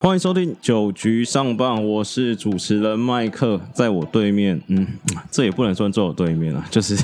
[0.00, 4.86] 欢迎收听九局上棒，我是主持人麦克，在我对面，嗯，
[5.28, 6.96] 这也不能算在我对面啊， 就是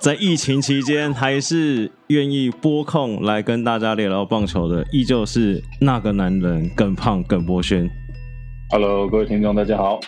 [0.00, 7.86] 在疫情期间还是愿意播控来跟大家聊聊棒球的，依旧是那个男人耿胖耿博轩。
[8.70, 10.00] Hello，各位听众，大家好。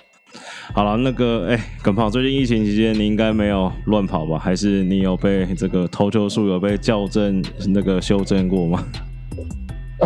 [0.73, 4.39] 好了，那个，哎、耿胖，最近疫情期间你应该没有乱跑吧？
[4.39, 8.83] 还是你有被这个投球数有被校正那个修正过吗？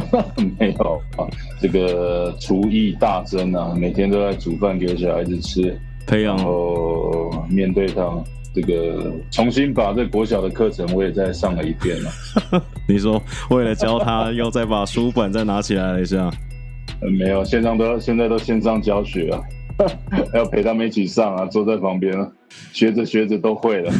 [0.58, 1.26] 没有啊，
[1.60, 8.08] 这个厨艺大增啊，每天都在煮饭给小孩子吃，培养后面对他
[8.54, 12.10] 这个重新把这国小的课程我也再上了一遍了。
[12.86, 16.30] 你说为了教他，又再把书本再拿起来了一下。
[17.00, 19.40] 呃没有，线上都现在都线上教学啊，
[20.34, 22.30] 要陪他们一起上啊，坐在旁边啊，
[22.72, 23.92] 学着学着都会了。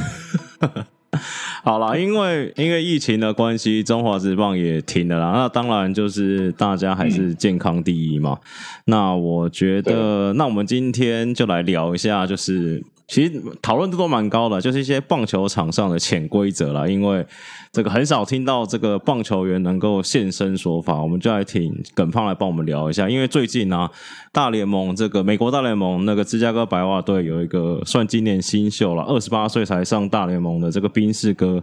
[1.65, 5.33] 好了， 因为因为疫情的关系，中华职棒也停了啦。
[5.33, 8.39] 那当然就是大家还是健康第一嘛。
[8.85, 16.89] 那我觉得，那我们今天就来聊一下，就是其实讨论度都蛮高的，就是一些棒球场上的潜规则啦。
[16.89, 17.25] 因为
[17.71, 23.09] 这个很少听到这个棒球员能够现身说法，我们就来请耿胖来帮我们聊一下。
[23.09, 23.89] 因为最近呢、
[24.33, 31.63] 大联盟这个美国大联盟那个芝加哥白袜队有一个算今年新秀了，二十八岁才上大联盟的这个宾士哥，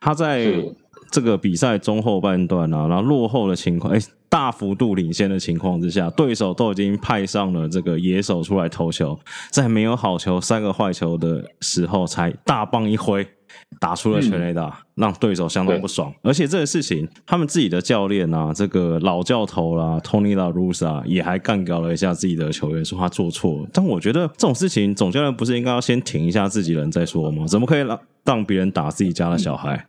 [0.00, 0.54] 他在
[1.10, 4.00] 这个比赛中后半段啊，然后落后的情况，哎，
[4.30, 9.18] 大幅度领先的情况之下，对手都已经派上了这个野手出来投球，
[9.50, 13.26] 在没有好球、三个坏球的时候，才大棒一挥。
[13.80, 16.14] 打出了全垒打，让对手相当不爽。
[16.22, 23.68] 而且这个事情，他们自己的教练啊，这个老教头啦，Tony La Russa 也还干掉了一下自己的球员，说他做错了。
[23.72, 27.44] 但我觉得这种事情，总教练不是应该要先停一下自己人再说吗？
[27.48, 29.84] 怎么可以让让别人打自己家的小孩？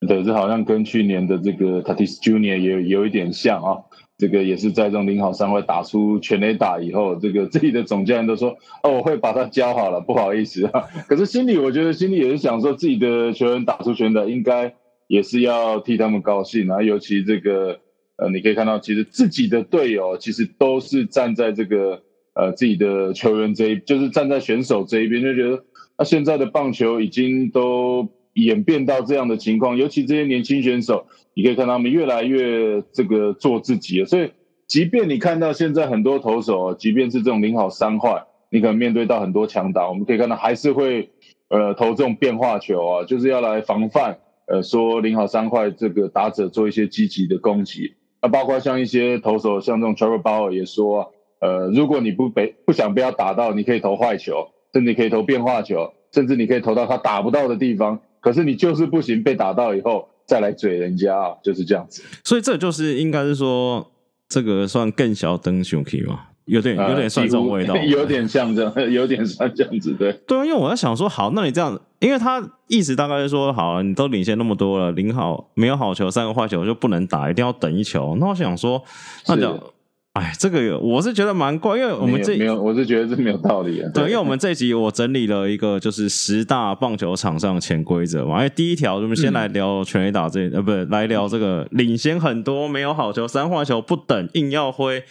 [0.00, 3.78] 对，这好像跟去年的这个 Tatis Junior 也有一点像啊。
[4.18, 14.74] 这个也是在这种领好三坏打出全垒打以后，这个自己的总教练都说：“哦，我会把他教好了，不好意思啊。”可是心里我觉得心里也是想说，自己的球员打出全垒打，应该
[15.06, 16.80] 也是要替他们高兴啊。
[16.82, 17.80] 尤其这个
[18.16, 22.02] 呃，你可以看到，其实自己的队友其实都是站在这个
[22.32, 25.62] 呃自己的球员这一，就是站在选手这一边，就觉得
[25.98, 34.06] 那、现在的棒球已经都演变到这样的情况，尤其这些年轻选手，你可以看他们越来越这个做自己了。
[34.06, 34.30] 所以，
[34.66, 41.10] 即便你看到现在很多投手，即便是这种零好三坏，你可能面对到很多强打，我们可以看到还是会
[41.48, 47.94] 呃投这种变化球啊，就是要来防范呃说零好三坏这个打者做一些积极的攻击。
[48.22, 58.00] 那包括像一些投手，像这种 Trevor Bauer 也说、呃，如果你不被不想被他打到，你可以投坏球，甚至你可以投变化球，甚至你可以投到他打不到的地方。
[58.26, 62.02] 可是你就是不行，被打到以后再来嘴人家啊，就是这样子。
[62.24, 63.92] 所以这就是应该是说，
[64.28, 70.12] 这个算更小灯熊 key 嘛，有点有点算这种味道，呃 有点像这样， 有点像这样子，对。
[70.26, 78.16] 对啊，因为我在想说，好，那你这样，因为他意思大概是说，好，你都领先那么多了，领好没有好球，三个坏球就不能打，一定要等一球。
[78.18, 78.82] 那我想说，
[79.28, 79.72] 那就，
[80.16, 83.90] 哎，这个我是觉得蛮怪，因为我们这没有，我是觉得这没有道理啊。
[83.92, 88.36] 对，因为我们这集我整理了一个就是十大棒球场上潜规则嘛。
[88.38, 95.04] 因为第一条，我们先来聊全垒打这，呃，不是来聊这个领先很多没有好球，三坏球不等硬要挥。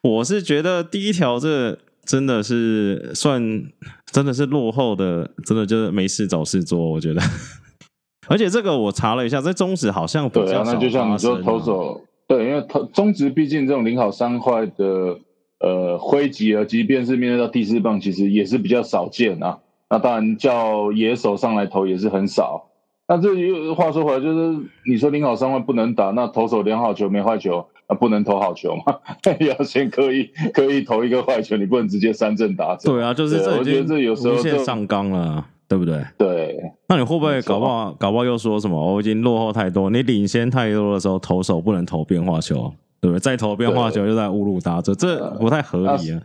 [0.00, 3.62] 我是觉得第一条这真的是算
[4.10, 7.20] 真的是落后的，真的就是没事找事做，我觉得。
[8.28, 15.18] 而且这个我查了一下，在中职好像比对啊，较少那就像你说发生啊投手，对，因为他中职毕竟这种零好三坏的
[15.58, 19.58] 呃挥击啊，即便是面对到第四棒，其实也是比较少见啊。
[19.90, 22.66] 那当然叫野手上来投也是很少。
[23.08, 28.98] 那这又话说回来，就是你说零好三坏不能打，那投手连好球没坏球，那不能投好球嘛？
[29.40, 32.92] 要先刻意刻意投一个坏球，你不能直接三振打者。
[32.92, 36.02] 对啊，就是这已对我觉得这有时候就上纲了，对不对？
[36.16, 36.58] 对
[36.88, 38.94] 那你会不会搞不好搞不好又说什么？
[38.94, 43.20] 我已经落后太多，你领先太多的时候，投手不能投变化球，对不对？
[43.20, 46.22] 再投变化球又在侮辱打者，这不太合理啊。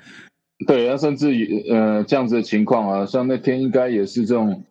[0.66, 4.64] 对，啊甚至于呃这样子的情况啊，像那天应该也是这种，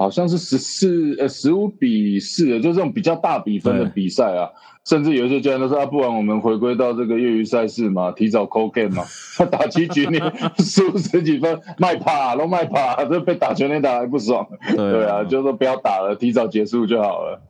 [0.00, 4.48] 好像是十四呃十五比四的，就这种比较大比分的比赛啊，
[4.86, 9.04] 甚至有一些教练都说啊，不然我们回归到这个业余赛事嘛，提早 call game 嘛，
[9.52, 10.18] 打七局你
[10.64, 17.42] 输十几分，卖怕都卖怕，这被打全垒打还不爽，对啊，就说不要打了，提早结束就好了。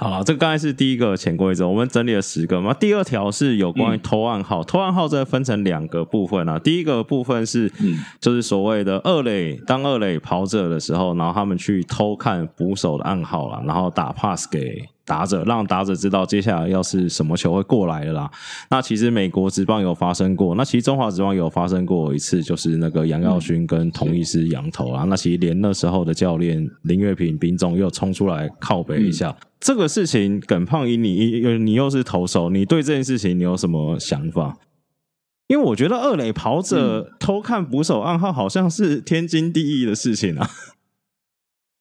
[0.00, 2.72] 好了，这个刚才是第一个潜规则，我们整理了十个嘛。
[2.72, 6.58] 第二条是有关于偷暗号，偷暗号这分成两个部分啊。
[6.58, 18.30] 第一个部分是，嗯就是所谓的二垒，当二垒跑者的时候，然后他们去偷看捕手的暗号了，然后打 pass 给打者，让打者知道接下来要是什么球会过来了啦。
[18.70, 25.02] 那其实美国职棒有发生过，那其实中华职棒有发生过一次，就是那个杨耀勋跟同一师羊头啊。
[25.08, 29.36] 那其实连那时候的教练林月平、兵总又冲出来靠北一下。
[29.58, 34.58] 这个事情，耿胖一，你你又是投手，你对这件事情你有什么想法？
[35.48, 40.48] 因为我觉得二垒跑者偷看捕手暗号，好像是天经地义的事情啊。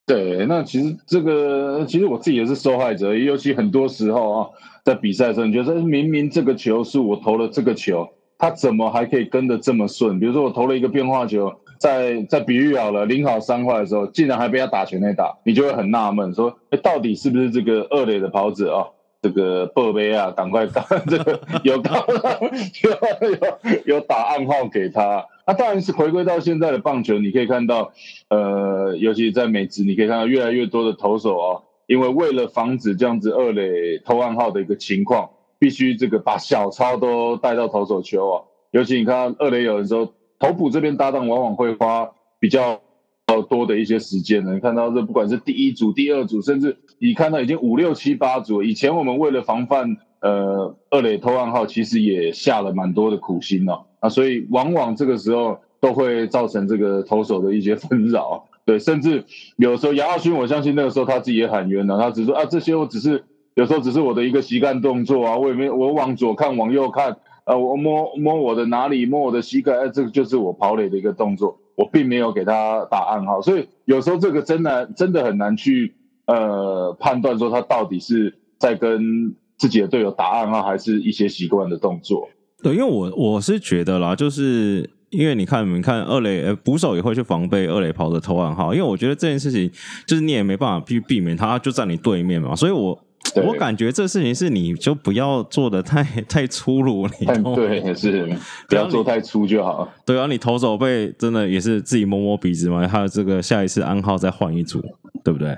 [0.10, 4.50] 对，那其实这个，其实我自己也是受害者，尤其很多时候啊，
[4.84, 10.20] 在比赛的时候，你觉得明明这个球是我投了这个球，他怎么还可以跟得这么顺？
[10.20, 18.88] 比如说我投了一个变化球，在在比喻好了，零好三坏的时候，竟然还被他打全垒打，你就会很纳闷，说，哎，到底是不是这个二垒的跑者啊？
[19.22, 23.38] 这个贝贝啊，赶快打这个 有打有有
[23.86, 25.26] 有打暗号给他。
[25.46, 27.92] 那当然是回归到现在的棒球，你可以看到，
[28.30, 35.30] 呃，尤其在美职，你可以看到越来越多的投手啊，因为为了防止这样子二垒偷暗号的一个情况，
[35.60, 38.44] 必须这个把小抄都带到投手球啊。
[38.72, 42.82] 尤其你看二垒有的时候投捕这边搭档往往会花比较。
[43.30, 48.62] 较多的一些时间呢，看到这不管是第一组、第二组，甚至你看到已经五六七八组。
[48.62, 53.86] 以前我们为了防范呃二垒偷暗号，其实也下了蛮多的苦心哦。
[54.00, 58.46] 啊，所以往往这个时候都会造成这个投手的一些纷扰。
[58.66, 59.26] 对，甚至
[59.58, 63.24] 有时候杨耀勋，我相信那个时候他自己也喊冤了，他只说啊这些我只是
[63.56, 71.60] 有时候只是我的一个膝盖动作啊，我也没我往左看往右看，呃我摸摸我的哪里摸我的膝盖，哎这个就是我跑垒的一个动作。
[71.76, 75.96] 我并没有给他打暗号，所以有时候这个真的真的很难去
[76.32, 82.30] 呃判断说他到底是在跟自己的队友打暗号，还是一些习惯的动作。
[82.62, 89.70] 对，因为我我是觉得啦，就是因为你看，你看二垒捕手也会去防备二垒跑的投暗号，因为我觉得这件事情
[90.06, 93.00] 就是你也没办法去避免，他就在你对面嘛，所以我。
[93.46, 98.28] 我感觉这事情是你就不要做的太 太粗鲁，你 对是
[98.68, 99.88] 不要做太粗就好。
[100.04, 104.82] 对啊，你投手被真的也是自己摸摸鼻子嘛，还有这个下一次暗号再换一组，
[105.24, 105.56] 对不对？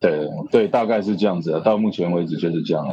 [0.00, 1.60] 对对，大概是这样子。
[1.64, 2.86] 到目前为止就是这样。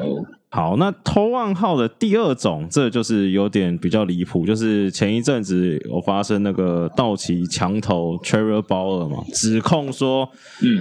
[0.49, 10.29] 好，那偷暗号的第二种，这就是有点比较离谱，就是前一阵子有发生那个道奇墙头 t r e v o r Bauer 嘛，指控说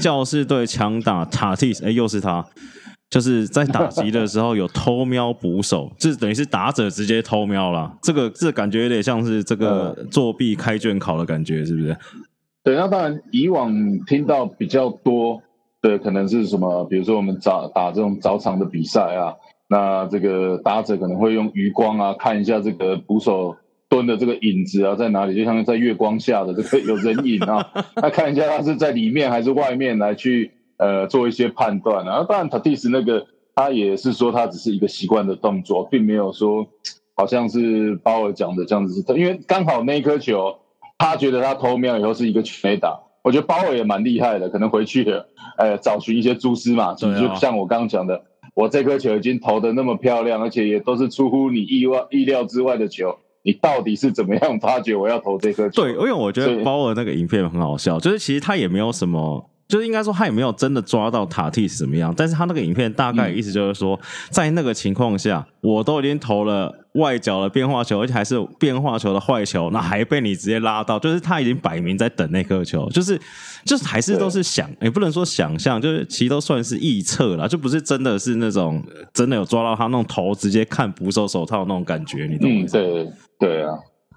[0.00, 2.44] 教士队强打塔蒂斯，哎，又是他。
[3.08, 7.96] 就是在打击的时候有偷瞄捕手，这等于是打者直接偷瞄了。
[8.02, 11.96] 这个这感觉有点像是这个作弊开卷考的感觉，是不是？
[12.64, 13.72] 对，那当然以往
[14.08, 15.40] 听到比较多
[15.82, 16.84] 的可能是什么？
[16.84, 19.34] 比如说我们早打这种早场的比赛啊，
[19.69, 23.56] 那这个打者可能会用余光啊看一下这个捕手
[23.88, 30.52] 蹲的这个影子啊在哪里，就像在月光下的这个 有人影啊，那看一下他是在里面还是外面来去。
[30.78, 36.67] 呃，做一些判断啊，当然塔蒂斯那个他也是说他只是一个习惯的动作，并没有说
[37.14, 40.58] 好像是鲍尔讲的这样子，因为刚好那一颗球
[40.99, 45.05] 他觉得他投瞄以后是一个全垒打，我觉得包尔也蛮厉害的，可能回去
[45.58, 48.23] 呃找寻一些蛛丝马迹，就像我刚刚讲的，
[48.55, 55.82] 我这颗球已经投的那么漂亮，而且也都是出乎你意外意料之外的球，你到底是怎么样发觉我要投这颗球？
[55.82, 59.50] 对，因为我觉得包尔那个影片很好笑，就是其实他也没有什么。
[59.69, 63.99] 就是应该说他也没有真的抓到塔蒂是怎么样，但是他那个影片大概意思就是说，
[64.31, 73.20] 在那个情况下，我都已经投了外角的变化球，而且还是变化球的坏球，那还被你直接拉到，就是他已经摆明在等那颗球，就是
[73.65, 78.81] 就是还是都是想，也不能说想象，就是其实都算是臆测了，就不是真的是那种
[79.13, 82.67] 真的有抓到他那种头直接看捕手手套那种感觉，你懂吗？
[82.70, 83.08] 对
[83.41, 83.70] 对啊，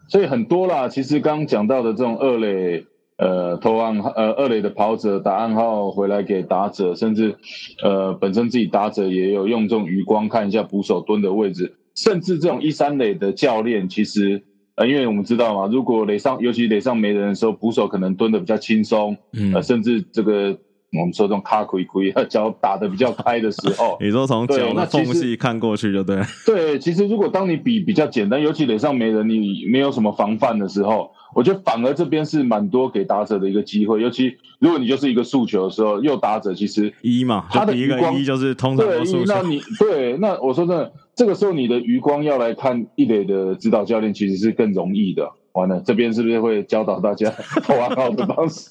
[0.10, 2.86] 所以很多啦，其实刚刚讲到的这种二垒。
[3.20, 7.36] 呃，投暗呃二垒的跑者打暗号回来给打者，甚至
[7.84, 14.42] 呃本身自己打者也有用这种余光看一下捕手蹲的位置，甚至这种一三垒的教练，其实
[14.76, 19.18] 呃因为我们知道嘛，如果垒上尤其垒上没人的时候，捕手可能蹲的比较轻松，
[19.54, 20.58] 呃甚至这个
[20.98, 26.22] 我们说这种卡亏亏，脚打的比较开的时候， 你说从脚的缝隙看过去就对。
[26.46, 31.12] 对，其实如果当你比比较简单，尤其垒上没人，你没有什么防范的时候。
[31.36, 45.32] 我觉得反而这边是蛮多给打者的一个机会，尤其如果你就是一个诉求的时候，又打者其实一嘛，他的余光就是通常对，那你对，那我说真的，这个时候你的余光要来看一垒的指导教练，其实是更容易的。
[45.54, 47.30] 完了，这边是不是会教导大家
[47.64, 48.70] 偷暗号的方式？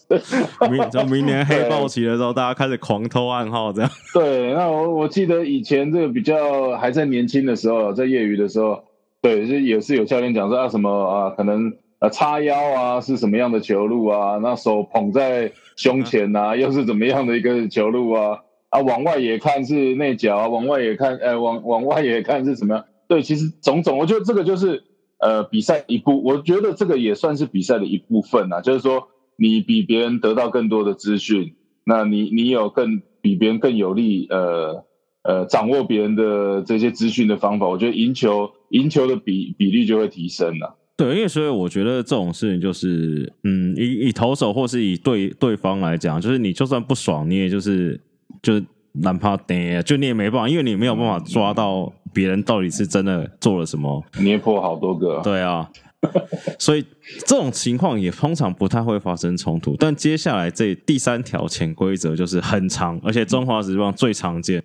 [0.70, 3.90] 明从明年黑豹起的时候，大家开始狂偷暗号，这样。
[4.14, 8.84] 对，那我我记得以前这个比较还在年轻的时候，在业余的时候，
[9.20, 11.72] 对，就也是有教练讲说啊什么啊，可能。
[12.00, 14.38] 呃，叉腰啊，是什么样的球路啊？
[14.40, 18.38] 那手捧在胸前呐，又是怎么样的一个球路啊？
[18.68, 22.84] 啊，往外也看是内角啊，往外也看，呃，往往外也看是什么样？
[23.08, 24.84] 对，其实种种，我觉得这个就是
[25.18, 34.84] 呃比赛一部，我觉得这个也算是比赛的一部分啊，就是说你比别人得到更多的资讯，那你你有更比别人更有利，呃
[35.22, 40.76] 呃，掌握别人的这些资讯的方法，我觉得赢球赢球的比比例就会提升了。
[40.96, 48.00] 对，因为所以我觉得这种事情就是，嗯，以以投手或是以对对方来讲，就是你就算不爽，你也就是
[48.42, 48.60] 就
[49.02, 55.20] 难怕跌，就你也没办法，因为你没有办法抓到别人到底是真的做了什么，捏破好多个。
[55.22, 55.70] 对啊，
[56.58, 56.84] 所以
[57.26, 59.76] 这种情况也通常不太会发生冲突。
[59.78, 64.62] 但接下来这第三条潜规则就是很长，而且中华职棒最常见。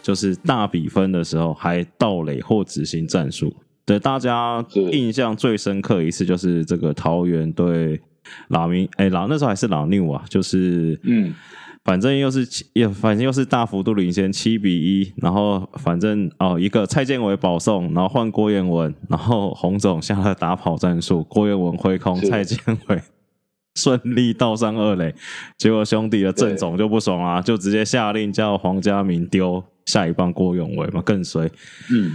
[0.00, 8.00] 就是大比分的时候还盗垒或执行战术，对大家印象最深刻一次就是这个桃园对
[8.48, 11.34] 老明，哎老那时候还是老六啊，就是嗯，
[11.84, 22.58] 反正又是又反正又是大幅度领先七比一，然后反正哦一个蔡建伟保送，然后换郭彦文，然后洪总下了打跑战术，郭彦文挥空，蔡建
[22.88, 23.00] 伟
[23.74, 25.14] 顺利倒上二垒，
[25.56, 29.64] 结果兄弟的郑总就不爽啊，就直接下令叫黄家明丢。
[29.86, 31.50] 下一棒郭永伟嘛，更衰。
[31.90, 32.12] 嗯，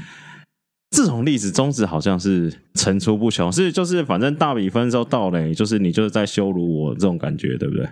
[0.95, 7.89] 这种例子宗旨好像是层出不穷，是就是反正大比分之后到了，就是你就是在羞辱我这种感觉，对不对？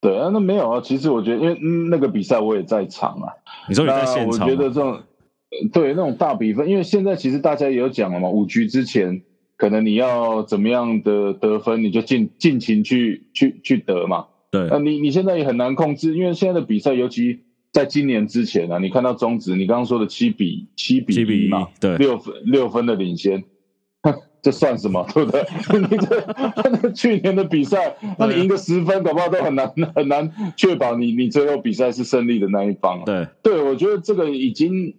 [0.00, 0.80] 对啊，那没有啊。
[0.80, 1.58] 其实我觉得，因为
[1.90, 3.34] 那个比赛我也在场啊。
[3.68, 4.48] 你说你在现场？
[4.48, 5.02] 我觉得这种
[5.72, 9.22] 对那种大比分，因为现在其实大家也有讲了嘛，五局之前
[9.56, 14.26] 可能你要怎么样的得分，你就尽尽情去去去得嘛。
[14.52, 17.40] 对，那你你现在也很难控制，因为现在的比赛尤其。
[17.72, 23.44] 在今年之前呢，你看到中职，你刚刚说的七比七比一嘛，对，六分六分的领先，
[24.42, 25.06] 这算什么？
[25.14, 25.42] 对不对？
[25.78, 33.04] 你这去年的比赛，那你赢个十分，搞不好都很难很难确保你你最后比赛是胜利的那一方。
[33.04, 34.96] 对，对我觉得这个已经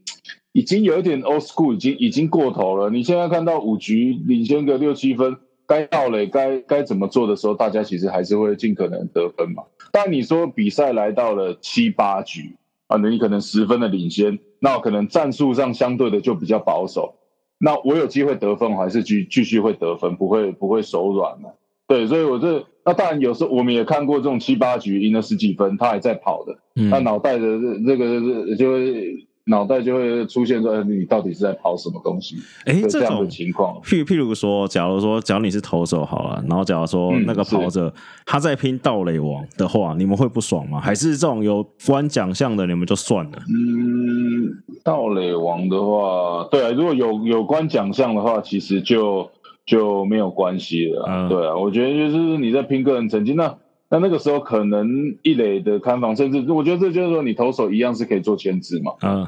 [0.54, 2.90] 已经有一点 old school，已经已经过头了。
[2.90, 5.36] 你现在看到五局领先个六七分，
[5.68, 9.64] 该到垒该该怎么做的时候，大家其实还是会尽可能得分嘛。
[9.92, 12.56] 但你说比赛来到了七八局。
[12.92, 17.16] 啊，你可能十分的领先，那可能战术上相对的就比较保守。
[17.58, 21.56] 那我有机会得分，我还是继继续会得分，不会不会手软的。
[21.88, 26.58] 对，所以我这那当然有时候我们也看过这种七八局赢了十几分，他还在跑的，
[26.90, 29.28] 他脑袋的这这个就会。
[29.46, 37.92] 脑袋就会出现说：“你到底是在跑什么东西？”哎，这样的情况，譬譬如说，假如说，假如你是投手好了，然后假如说那个跑者
[38.26, 40.80] 他在拼盗垒王的话，你们会不爽吗？
[40.80, 43.40] 还是这种有关奖项的，你们就算了？
[43.50, 49.30] 嗯，盗垒王的话，对啊，如果有有关奖项的话，其实就
[49.66, 51.06] 就没有关系了。
[51.10, 53.58] 嗯对啊，我觉得就是你在拼个人成绩，那
[53.92, 58.94] 那那个时候可能一垒的看防，甚至我觉得这就是说，你投手一样是可以做牵制嘛。
[59.04, 59.28] 嗯。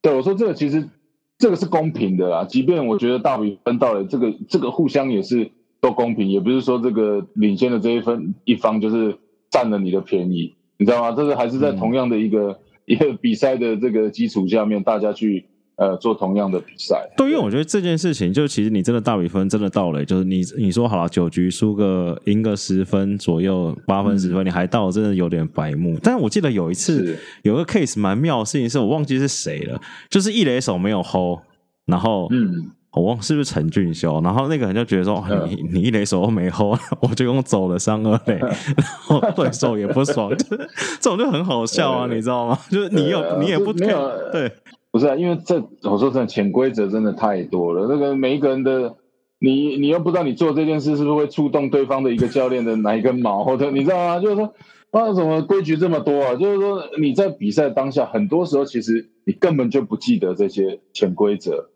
[0.00, 0.88] 对，我说这个其实
[1.36, 9.18] 这个是公平的啦，即便我觉得大比分到了，这个这个互相也是都公平，也不是说这个领先的这一分一方就是
[9.50, 11.12] 占了你的便宜，你知道吗？
[11.12, 15.46] 这个还是在同样的一个一个比赛的这个基础下面，大家去。
[15.76, 25.98] 呃，做同样的比赛，对，因为我觉得这件事情，就其实你真的大比分真的到了，就是你你说好了九局输个赢个十分左右，八分十分，你还到，真的有点白目。
[26.00, 31.40] 但是我记得有一次有个 case 蛮妙的事情，是我忘记是谁了，就是一垒手没有 hold，
[31.86, 38.52] 然后嗯，我忘是不是陈俊修，然后那个人就觉得说你你一垒手都没 hold， 我就用走了三二垒， 然
[39.00, 42.56] 后对手也不爽， 这种就很好笑啊，你知道吗？
[42.70, 44.52] 就是你有你也不对。
[44.94, 45.56] 不是啊，因为这
[45.90, 47.88] 我说真的，潜规则真的太多了。
[47.90, 48.94] 那个每一个人的，
[49.40, 54.20] 你你又不知道你做这件事是不是会触动对方的一个教练的 哪一根毛，或者你知道吗？
[54.20, 54.54] 就是说，
[54.92, 56.36] 啊，什么规矩这么多啊？
[56.36, 61.70] 就是说你在比赛当下，很多时候其实你根本就不记得这些潜规则，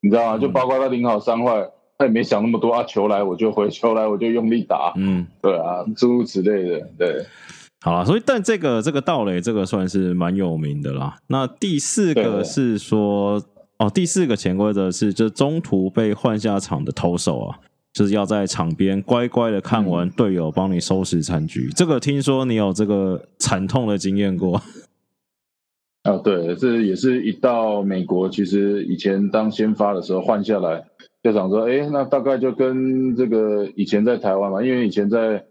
[0.00, 0.38] 你知道吗？
[0.38, 7.24] 就包括他领好三坏，他也没想那么多啊，球来我就回，球来我就用力打，嗯，对啊，诸如此类的，对。
[7.84, 11.18] 好了，所以但这个这个道垒这个算是蛮有名的啦。
[11.26, 13.44] 那第四个是说，
[13.78, 17.58] 哦，第四个潜规则是，就中途被换下场的投手啊，
[17.92, 21.68] 就是要在场边乖乖的看完队友帮你收拾残局。
[21.76, 24.62] 这个听说你有这个惨痛的经验过？
[26.04, 30.86] 啊， 对，这也是一到美国，其实以前当先发的时候换下来，
[31.22, 35.44] 就想说，哎，那大概就跟这个以前在台湾嘛，因为以前在。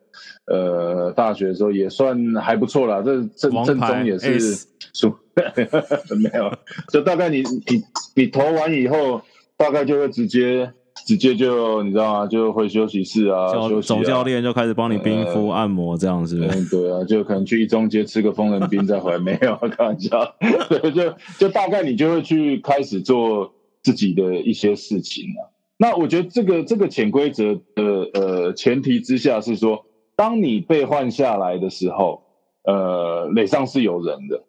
[0.46, 5.10] 呃，大学的时候也算还不错啦，这正正中也是输，
[6.18, 6.52] 没有，
[6.92, 7.84] 就大概你你
[8.16, 9.22] 你投完以后，
[9.58, 10.72] 大概就会直接
[11.06, 12.28] 直接就你知道吗？
[12.28, 16.50] 就回休息室啊，教休息啊总教练就开始帮你冰敷、按摩，这样是不是？
[16.50, 20.36] 嗯，对啊，就可能去一中街吃个疯人冰再回来， 没有开玩笑。
[20.70, 25.50] 对，就就大概你就会去开始做自己的一些事情啊。
[25.78, 32.24] 那我觉得这个这个潜规则的呃前提之下是说，当你被换下来的时候，
[32.64, 34.44] 呃，垒上是有人的。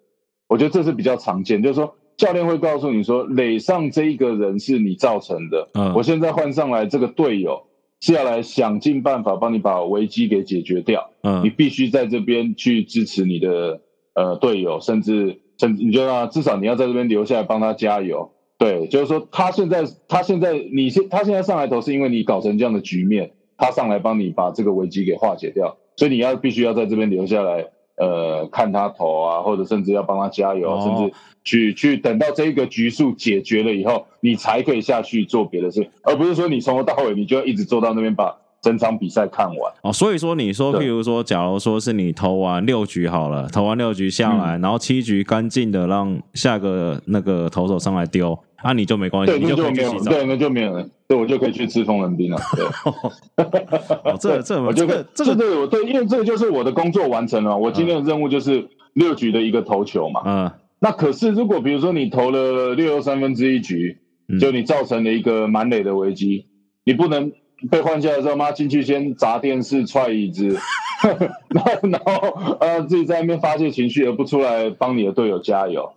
[0.48, 7.62] 我觉得这是比较常见，就是说教练会告诉你说，垒上这一个人是你造成的，嗯我现在换上来这个队友
[8.00, 11.10] 是要来想尽办法帮你把危机给解决掉。
[11.22, 13.80] 嗯你嗯必须在这边去支持你的
[14.14, 18.30] 呃队友，甚至甚至你就让他至少你要在这边留下来帮他加油。
[18.58, 23.32] 对，就是说他现在他现在你现他现在上来投是因为你搞成这样的局面，
[23.64, 27.64] 他上来帮你把这个危机给化解掉，所以你要必须要在这边留下来，
[27.96, 30.80] 呃，看他投啊，或者甚至要帮他加油，哦。
[30.84, 39.72] 甚至去去等到这一个局数解决了以后，你才可以下去做别的事，而不是说你从头到尾你就要一直坐到那边把整场比赛看完。
[39.82, 44.38] 哦，所以说你说，譬如说，假如说是你投完六局好了，投完六局下嗯。
[44.38, 50.10] 来，然后七局干净的让下个那个投手上来丢，啊，你就没关系，对，你就可那就没有，以去洗澡。
[50.10, 52.38] 对，那就没有了，对，我就可以去吃风人冰了。
[52.56, 52.64] 对，
[54.10, 60.22] 哦，这这 我就这个这个，对我对，因为这个就是我的工作完成了，我今天的任务就是六局的一个投球嘛。
[60.24, 66.46] 嗯那可是如果比如说你投了六又三分之一局，嗯就你造成了一个满垒的危机，
[66.84, 67.32] 你不能
[67.70, 70.58] 被换下来之后，妈进去先砸电视、踹椅子，
[71.48, 75.92] 然后然后呃自己在那边发泄情绪，而不出来帮你的队友加油。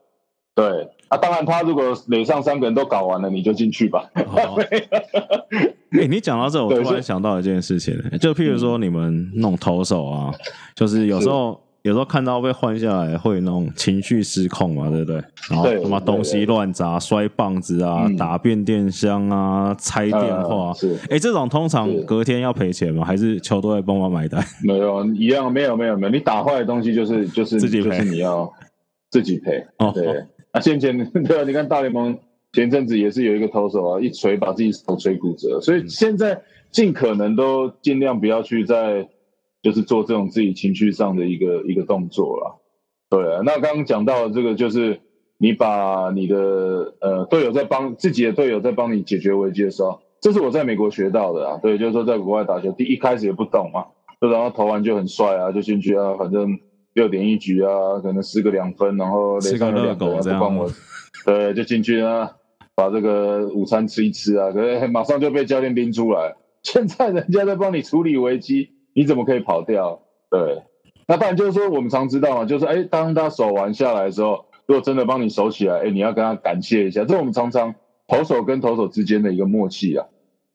[0.55, 4.09] 对啊，当然他如果垒上三个人都搞完了，你就进去吧。
[4.15, 4.61] 哦。
[5.91, 10.31] 哎、你讲到这，我突然想到一件事情，就譬如说你们那种投手啊，
[10.75, 15.23] 就是有时候有时候看到被换下来会那种情绪失控嘛，对不对？
[15.49, 18.17] 然后对他妈东西乱砸、摔棒子啊、嗯。
[18.17, 20.67] 打变电箱啊、拆电话。
[20.67, 20.97] 呃，是。
[21.09, 23.05] 哎、这种通常隔天要赔钱吗？
[23.05, 24.43] 还是球队会帮忙买单？
[24.63, 27.97] 没有一样，没有没有没有，你打坏的东西就是就是自己赔。
[27.97, 28.51] 就是你要
[29.09, 29.65] 自己赔。
[29.77, 29.91] 哦。
[29.95, 30.05] 对，
[30.57, 32.17] 啊，先前 对啊，你看大联盟
[32.51, 39.07] 前阵子也是有一个投手啊，一锤把自己手锤骨折，所嗯以现在尽可能都尽量不要去在
[39.61, 42.61] 就是做这种自己情绪上的一个一个动作了。
[43.09, 44.99] 对啊，那刚刚讲到的这个就是
[45.37, 51.59] 你把你的呃队友在帮自己的队友在帮你解决危机的时候，这是我在美国学到的啊。
[51.61, 53.85] 对，就是说在国外打球，第一开始也不懂嘛，
[54.19, 56.59] 就然后投完就很帅啊，就进去啊，反正
[56.97, 60.71] 六点一局啊，可能失个两分，然后垒上有两个人吃个热狗这样不关我，
[61.25, 62.31] 对，就进去啊，
[62.73, 66.35] 把这个午餐吃一吃啊，可是马上就被教练拎出来。
[66.63, 70.01] 现在人家在帮你处理危机，你怎么可以跑掉？
[70.31, 70.63] 对，
[71.07, 77.75] 那当然就是说我们常知道嘛，就是哎，当他守完下来的时候，如果真的帮你守起来，哎，你要跟他感谢一下，这是我们常常
[78.07, 80.07] 投手跟投手之间的一个默契啊。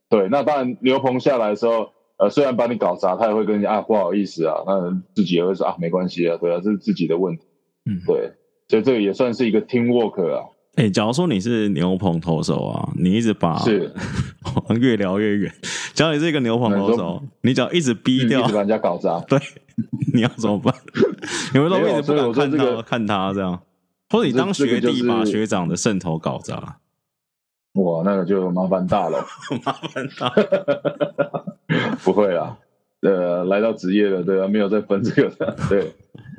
[0.09, 1.91] 对，那当然牛棚下来的时候，
[2.23, 7.43] 呃，虽然把你搞砸，他也会跟你啊不好意思啊，那自己也会说啊没关系啊，对啊，这是自己的问题，
[7.87, 8.31] 嗯，对，
[8.69, 10.45] 所以这个也算是一个 team work 啊，
[10.77, 13.93] 哎、假如说你是牛棚投手啊，你一直把是
[14.81, 15.53] 越聊越远。
[15.95, 19.39] 假如你是一个牛棚投手你只要一直逼掉嗯一直把人家搞砸，对，
[20.15, 20.73] 你要怎么办？
[21.53, 23.61] 你们都一直不敢看到、我说这个看他这样，
[24.11, 26.79] 或者你当学弟把学长的渗透搞砸，
[27.75, 29.27] 哇，那个就麻烦大了。
[29.65, 30.33] 麻烦他。
[32.05, 32.57] 不会啦，
[33.03, 35.93] 呃，来到职业了，对啊，没有再分这个的， 对，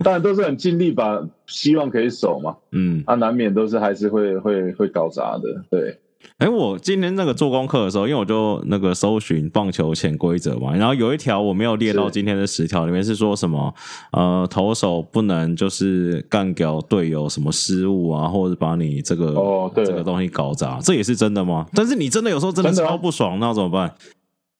[0.03, 5.99] 当然都是很尽力把希望可以守嘛，嗯，啊，难免都是还是会会会搞砸的，对，
[6.37, 13.73] 哎、我今天那个做功课的时候，因为我就那个搜寻棒球潜规则嘛，然后有一条我没有列到今天的十条里面，是说什么
[14.13, 19.85] 呃，投手不能就是干掉队友什么失误啊，或者把你这个哦对。
[19.85, 21.65] 这个东西搞砸，这也是真的吗？
[21.73, 23.93] 但是你真的有时候真的超不爽，那怎么办？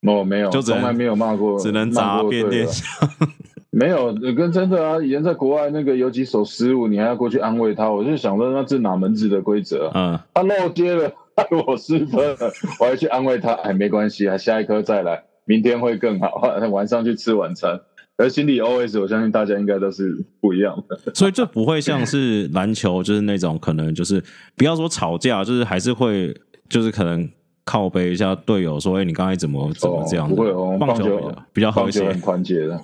[0.06, 3.10] 哦，没有，就从来没有骂过，只能骂砸变电箱。
[3.72, 9.92] 没有，呃跟真的啊，以前在国外那个有几手失误，你还要过去安慰他，我就想说那这哪门子的规则啊？
[9.96, 17.82] 嗯，他漏接了， 害我失分了，我还去安慰他，哎，没关系啊，下一颗再来，明天会更好， 晚上去吃晚餐。
[18.16, 21.12] 而心理 OS，我相信大家应该都是不一样的。
[21.16, 24.24] 所以这不会像是篮球，就是那种可能就是
[24.56, 26.32] 不要说吵架，就是还是会
[26.70, 27.28] 就是可能
[27.65, 30.36] 靠背一下队友说，哎、你刚才怎么怎么这样子？
[30.36, 32.21] 不会哦，棒球球比较比较和谐棒球很。
[32.21, 32.82] 团结的，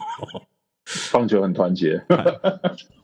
[1.12, 2.02] 棒球很团结。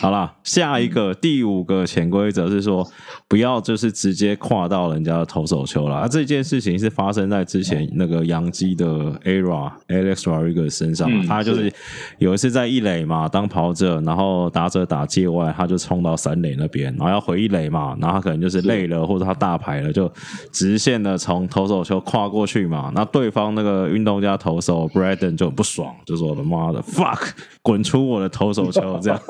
[0.00, 2.86] 好啦，下一个第五个潜规则是说，
[3.28, 5.96] 不要就是直接跨到人家的投手球了。
[5.96, 6.08] 啊。
[6.08, 8.86] 这件事情是发生在之前那个洋基的
[9.24, 11.72] ERA Alex Rodriguez 身上，他就是
[12.18, 20.10] 有一次在一垒嘛当跑者，然后打者打界外，他就冲到三垒那边，然后要回一垒嘛，然后他可能就是累了或者他大牌了，就
[20.50, 22.90] 直线的从投手球跨过去嘛。
[22.94, 27.30] 那对方那个运动家投手 Braden 就不爽，就说：“我的妈的，fuck，
[27.62, 29.20] 滚出我的投手球！”这样。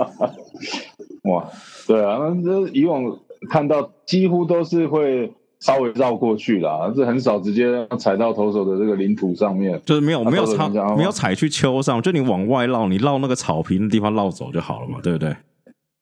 [1.25, 1.47] 哇，
[1.87, 3.19] 对啊，那这以往
[3.51, 15.37] 看到几乎都是会稍微绕过去啦，是很少直接踩到投手的这个领土上面，就是没有没有踩没有踩去丘上，就你往外绕，你绕那个草坪的地方绕走就好了嘛，对不对？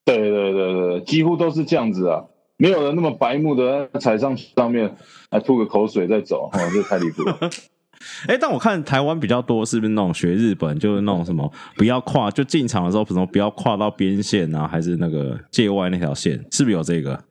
[0.03, 2.23] 对对对对，几乎都是这样子啊，
[2.57, 4.95] 没有人那么白目的踩上上面
[5.29, 7.37] 还吐个口水再走，哦，这太离谱了。
[8.27, 17.23] 哎，但我看台湾比较多，是不是那种学日本，就是那种什么不要跨，就进场的时候什么不要跨到边线啊，还是那个界外那条线，是不是有这个？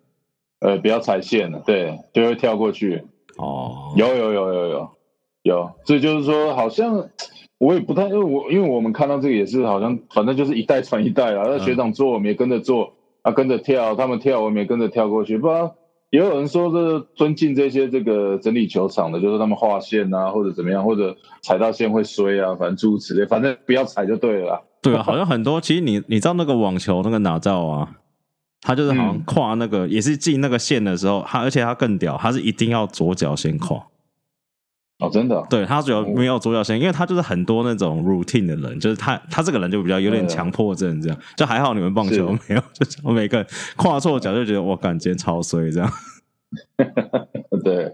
[0.60, 3.02] 呃，不要踩线了，对，就会跳过去。
[3.36, 4.90] 哦，有有有有有
[5.42, 7.08] 有，这就是说，好像
[7.56, 15.76] 我也不太，因为我因为我们看到这个也是好像，反正就是一代传一代啊，那学长做我们也跟着做，啊跟着跳，他们跳我们也跟着跳过去，不知道。
[16.10, 24.64] 也有人说，这尊敬这些这个整理球场的，就是他们画线啊，或者怎么样，或者踩到线会衰啊，反正诸如此类，反正不要踩就对了。
[24.82, 27.96] 对啊，好像很多，其实你你知道那个网球那个哪照啊？
[28.62, 33.86] 他就是好像跨那个也是进那个线的时候，他而且他更屌，他是一定要左脚先跨。
[35.00, 45.90] 哦，真的，对他主要没有左脚先，因为他就是很多那种 routine 的人，就是他他这个人就比较有点强迫症，这样就还好你们棒球没有，就我每个人跨错脚就觉得我感觉超衰这样。
[47.64, 47.92] 对。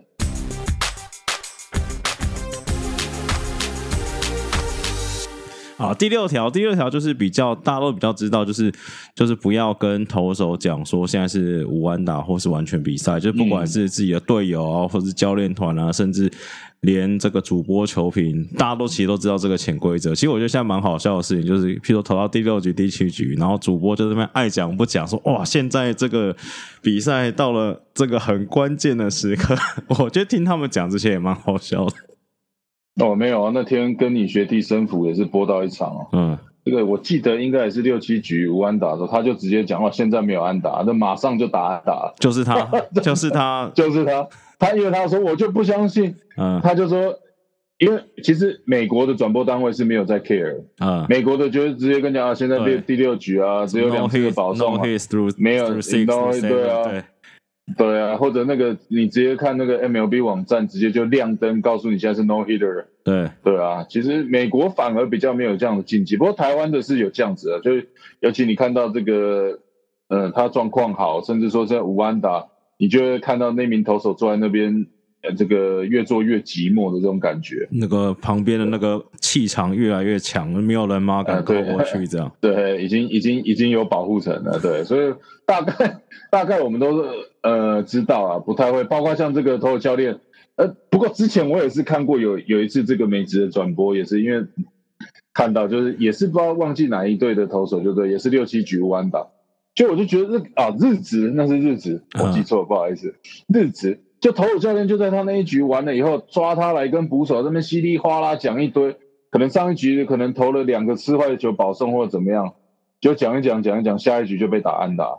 [5.78, 8.72] 好，第六条，第六条就是比较大家都比较知道，就是
[9.14, 16.32] 就是不要跟投手讲说现在是无安打或是完全比赛，就不管是自己的队友啊，或是教练团啊，甚至
[16.80, 20.14] 连这个主播球评，大家都其实都知道这个潜规则。
[20.14, 26.36] 其实我觉得现在蛮好笑的事情，就是譬如说投到第六局、第七局，然后主播就这边爱讲不讲，说哇，现在这个
[26.82, 29.54] 比赛到了这个很关键的时刻，
[29.98, 33.04] 我觉得听他们讲这些也蛮好笑的。
[33.04, 36.08] 哦，没有啊，那天跟你学弟生辅也是播到一场哦。
[36.12, 42.66] 嗯，这个我记得应该也是六七局无安打的时候，他就直接讲话，现在没有安打，那马上就打安打， 就是他，
[43.02, 44.26] 就是他，就是他，
[44.58, 47.18] 他因为他说我就不相信，嗯，他就说，
[47.78, 54.74] 因为其实美国的转播单位是没有在 care，啊，美国的就是直接跟讲啊，现在第第六局啊，只有两次保送，
[55.38, 55.80] 没有，
[56.48, 57.04] 对啊。
[57.76, 62.84] 对啊，或者那个你直接看那个 MLB 网站，直接就亮灯告诉你现在是 No Hitter。
[63.02, 67.88] 对对啊，其实美国反而比较没有这样的禁忌，不过台湾的是有这样子的，就是
[68.20, 69.58] 尤其你看到这个，
[70.06, 72.46] 呃，他状况好，甚至说在五安打，
[72.78, 74.86] 你就会看到那名投手坐在那边。
[75.22, 81.24] 呃这个越做越寂寞的这种感觉，那个旁边的那个气场越来越强，没有人吗？
[81.24, 82.30] 敢过过去这样？
[82.40, 85.12] 对，已经已经已经有保护层了，对， 所以
[85.44, 87.08] 大概大概我们都是
[87.42, 90.20] 呃知道啊，不太会，包括像这个投手教练，
[90.54, 94.46] 呃，不过之前我也是看过有有一次这个美职的转播，也是因为
[95.34, 99.26] 看到就是也是不知道忘记哪一队的投手，就对，也是六七局弯打，
[99.76, 103.14] 就我就觉得日啊日职那是日职，我记错了，不好意思，
[103.46, 104.00] 日职。
[104.18, 108.96] 就投手教练就在他那一局完了以后，抓他来跟捕手这边稀里哗啦讲一堆，
[109.30, 112.54] 可能上一局可能投了两个吃坏的球保送或者怎么样，
[112.98, 115.18] 就讲一讲讲一讲，下一局就被打安打。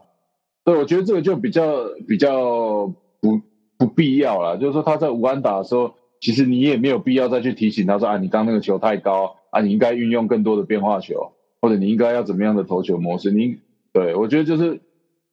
[0.65, 2.87] 对，我觉得这个就比较比较
[3.21, 3.39] 不
[3.77, 4.57] 不必要了。
[4.57, 13.29] 就是说他在无安打的时候，其实你也没有必要再去提醒他说啊，你刚那个球太高啊，你应该运用更多的变化球，或者你应该要怎么样的投球模式。
[13.29, 13.59] 你
[14.05, 14.79] 对我觉得就是。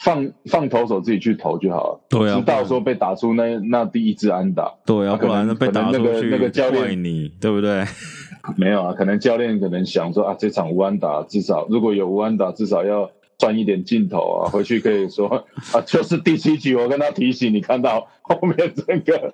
[0.00, 7.84] 放放投手自己去投就好了，对啊，直到说被打出那那第一支安打，对啊，不然被打那个那个教练你对不对？
[8.58, 15.28] 没有啊，可能教练可能想说啊，这场无安打至少如果有无安打，至少要赚一点镜头啊，回去可以说
[15.72, 19.32] 啊，就是第七局我跟他提醒，你看到后面这个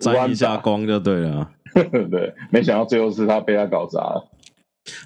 [0.00, 1.48] 沾一下光就对了，
[2.10, 4.26] 对，没想到最后是他被他搞砸了。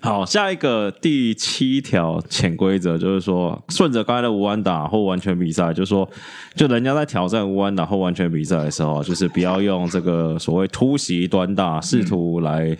[0.04, 6.06] 好，下一个第七条潜规则就是说，顺着刚才的无安打或完全比赛，就是说，
[6.54, 12.76] 就人家在挑战无安打或完全比赛的时候，就是不要用这个所谓突袭短打试图来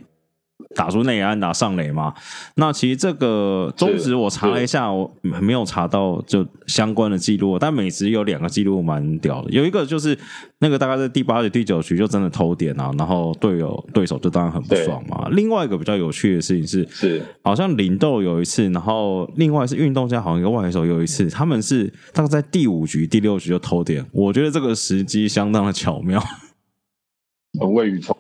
[0.75, 2.13] 打出内安打上垒嘛。
[2.57, 10.19] 那其实这个中职我查了一下，我没有查到就相关的记录，但美职有两个记录蛮屌的，有一个就是
[10.59, 15.29] 那个大概在第八局、第九局就真的偷点啊，然后队友对手就当然很不爽嘛。
[15.31, 26.23] 另外一个比较有趣的事情是，是好像林豆有一次，然后另外是运动家好像一个外手有一次，他们是大概在第五局、第六局就偷点，我觉得这个时机相当的巧妙。
[27.73, 28.17] 未雨绸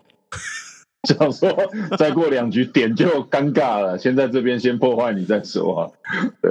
[1.06, 1.50] 想说
[1.98, 5.90] 再过两局点就尴尬了，先在这边先破坏你再说啊。
[6.40, 6.50] 对，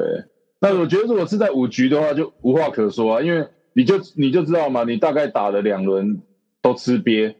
[0.61, 6.21] 那我觉得如果是在五局的话，就无话可说啊，因为你就你就知道嘛，你大概打了两轮
[6.61, 7.35] 都吃瘪，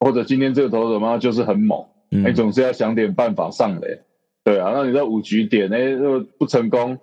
[0.00, 4.00] 或者今天这个投手嘛就是很猛，你总是要想点办法上垒。
[4.42, 6.98] 对啊，那你在五局点，哎，如果不成功，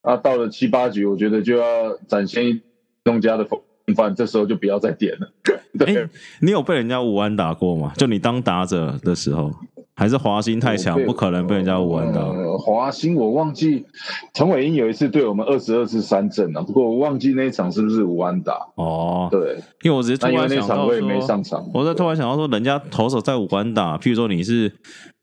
[0.00, 2.62] 啊，到了七八局，我觉得就要展现
[3.04, 3.60] 东家的风
[3.94, 5.32] 范，这时候就不要再点了。
[5.86, 5.94] 哎，
[6.40, 7.92] 你有被人家五安打过吗？
[7.96, 9.52] 就你当打者的时候，
[9.94, 12.20] 还是华兴太强，不可能被人家五安打。
[12.58, 13.84] 华兴我忘记，
[14.34, 18.54] 陈伟英有一次对我们二十二次三振啊，不过我忘记那一场是不是五安打。
[18.74, 21.64] 哦，对，因为我直接突然想到说，没上场。
[21.72, 24.68] 我在突然想到说，人家投手在五安打，譬如说你是，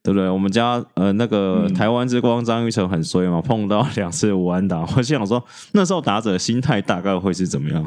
[0.03, 0.29] 对不对？
[0.29, 7.85] 我们家呃那个台湾之光张玉成很衰嘛，碰到两次五安打，我心想说，那时候打者心态大概会是怎么样？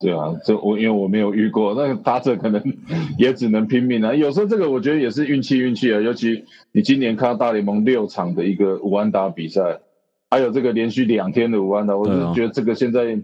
[0.00, 2.62] 对啊，这我因为我没有遇过，那个打者可能
[3.18, 4.14] 也只能拼命啊。
[4.14, 9.80] 有时候这个我觉得也是运气运气啊，尤其你今年看到大联盟六场的一个五安打比赛，
[10.30, 13.18] 还有这个连续两天的五安打，我是觉得这个现在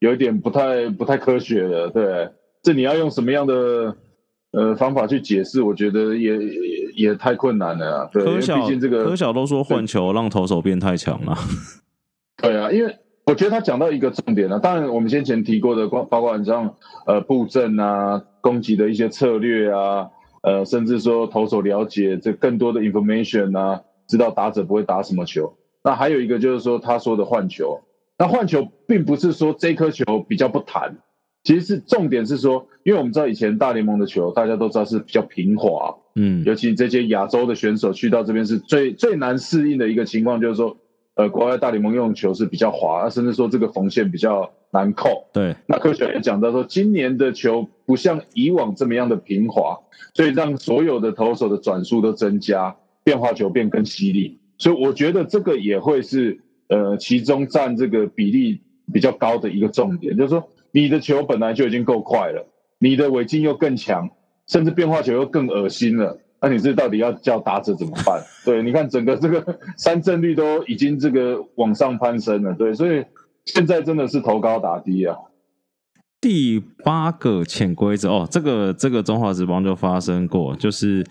[0.00, 1.88] 有一点不太不太科学了。
[1.88, 2.28] 对，
[2.62, 3.96] 这你要用什么样的
[4.52, 5.62] 呃方法去解释？
[5.62, 6.36] 我觉得也
[6.94, 8.10] 也太困难了啊。
[8.12, 11.34] 对，因为毕竟这个科小都说换球让投手变太强了。
[12.42, 12.94] 对啊，因为。
[13.28, 20.08] 我觉得他讲到一个重点了，当然我们先前提过的，包包括像呃布阵啊、攻击的一些策略啊，
[20.42, 25.52] 呃，甚至说投手了解这更多的 information 啊，知道打者不会打什么球。
[25.84, 27.82] 那还有一个就是说他说的换球，
[28.18, 30.96] 那换球并不是说这颗球比较不弹，
[31.44, 40.78] 其实是重点是说，因为我们知道以前大联盟的球大家都知道是比较平滑，嗯，尤其这些亚洲的选手去到这边是最最难适应的一个情况，就是说。
[41.18, 45.26] 呃，国外大联盟用球是比较滑，甚至说这个缝线比较难扣。
[45.32, 49.80] 对，那科学也讲到说，今年的球不像以往这么样的平滑，
[50.14, 54.38] 所以让所有的投手的转速都增加，变化球变更犀利。
[54.58, 58.60] 所以我觉得这个也会是呃其中占这个比例
[58.92, 62.46] 比较高的一个重点，就是说你的球本来就已经够快了，
[62.78, 64.08] 你的尾劲又更强，
[64.46, 66.20] 甚至变化球又更恶心了。
[66.40, 68.22] 那你这到底要叫打者怎么办？
[68.44, 73.04] 对，你看整个这个三振率都已经这个往上攀升了，对，所以
[73.44, 75.16] 现在真的是投高打低啊。
[76.20, 81.06] 第八个潜规则哦，这个这个中华职棒就发生过，就是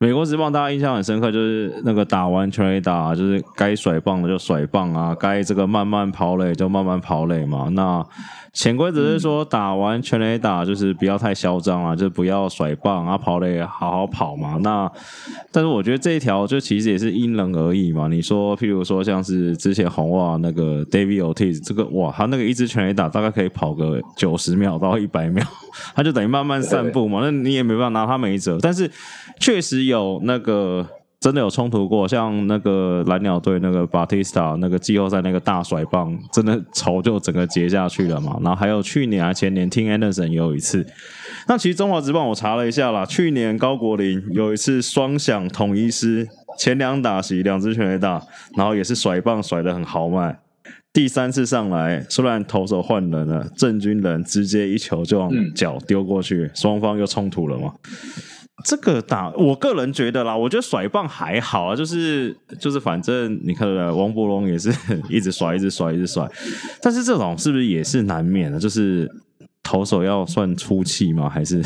[0.00, 8.04] 美国职棒大家印象很深刻，就是那个打完全垒打，就是该甩棒的就甩棒啊，该这个慢慢跑垒就慢慢跑垒嘛，那。
[8.54, 14.58] 潜规则是说，打完全垒打就是不要太嚣张啊，就不要甩棒啊，跑垒好好跑嘛。
[14.62, 14.90] 那
[15.52, 18.08] 但是我觉得这一条就其实也是因人而异嘛。
[18.08, 25.44] 你说，譬如说像是之前红袜那个 David Ortiz 这个哇，他那个一支全垒打大概可以跑个九十秒到一百秒，
[25.94, 27.20] 他就等于慢慢散步嘛。
[27.22, 28.58] 那你也没办法拿他没辙。
[28.60, 28.90] 但是
[29.38, 30.86] 确实有那个。
[31.20, 38.38] 真的有冲突过，像那个蓝鸟队那个 Batista 那个季后赛那个大甩棒，真的仇就整个结下去了嘛。
[38.40, 40.86] 然后还有去年啊前年，Tim Anderson 也有一次。
[41.48, 48.22] 那其实中华职棒我查了一下啦，去年高国林有一次双响统一师前两打席两支全垒打，
[48.56, 50.38] 然后也是甩棒甩的很豪迈。
[50.92, 57.72] 第三次上来，虽然投手换人了，郑军人直接一球就往脚丢过去，双方又冲突了嘛。
[58.64, 64.74] 这个打，我个人觉得啦，我觉得甩棒还好啊，就是就是，反正你看，王伯龙也是
[65.08, 66.28] 一直甩，一直甩，一直甩。
[66.82, 68.58] 但是这种是不是也是难免的？
[68.58, 69.08] 就是
[69.62, 71.28] 投手要算出气吗？
[71.28, 71.62] 还是？